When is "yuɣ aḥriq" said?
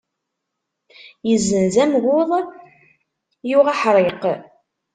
3.49-4.21